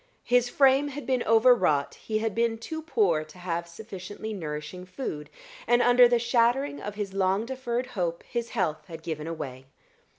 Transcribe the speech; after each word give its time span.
His 0.23 0.49
frame 0.49 0.87
had 0.87 1.05
been 1.05 1.21
overwrought; 1.27 1.93
he 1.93 2.17
had 2.17 2.33
been 2.33 2.57
too 2.57 2.81
poor 2.81 3.23
to 3.23 3.37
have 3.37 3.67
sufficiently 3.67 4.33
nourishing 4.33 4.83
food, 4.83 5.29
and 5.67 5.79
under 5.79 6.07
the 6.07 6.17
shattering 6.17 6.81
of 6.81 6.95
his 6.95 7.13
long 7.13 7.45
deferred 7.45 7.85
hope 7.85 8.23
his 8.27 8.49
health 8.49 8.87
had 8.87 9.03
given 9.03 9.27
away. 9.27 9.67